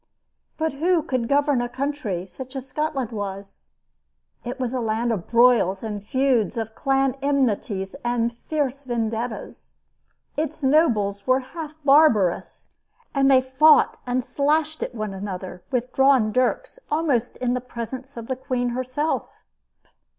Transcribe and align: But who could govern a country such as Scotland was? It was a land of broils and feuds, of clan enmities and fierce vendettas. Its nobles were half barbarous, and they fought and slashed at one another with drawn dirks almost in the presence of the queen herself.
But 0.57 0.73
who 0.73 1.03
could 1.03 1.27
govern 1.27 1.61
a 1.61 1.69
country 1.69 2.25
such 2.25 2.55
as 2.55 2.67
Scotland 2.67 3.11
was? 3.11 3.69
It 4.43 4.59
was 4.59 4.73
a 4.73 4.79
land 4.79 5.11
of 5.11 5.27
broils 5.27 5.83
and 5.83 6.03
feuds, 6.03 6.57
of 6.57 6.73
clan 6.73 7.15
enmities 7.21 7.93
and 8.03 8.33
fierce 8.35 8.83
vendettas. 8.83 9.75
Its 10.35 10.63
nobles 10.63 11.27
were 11.27 11.41
half 11.41 11.75
barbarous, 11.85 12.69
and 13.13 13.29
they 13.29 13.41
fought 13.41 13.97
and 14.07 14.23
slashed 14.23 14.81
at 14.81 14.95
one 14.95 15.13
another 15.13 15.63
with 15.69 15.93
drawn 15.93 16.31
dirks 16.31 16.79
almost 16.89 17.37
in 17.37 17.53
the 17.53 17.61
presence 17.61 18.17
of 18.17 18.25
the 18.25 18.35
queen 18.35 18.69
herself. 18.69 19.29